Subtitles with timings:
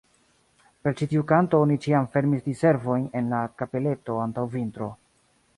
[0.85, 4.93] Per ĉi tiu kanto oni ĉiam fermis Di-servojn en la kapeleto antaŭ vintro.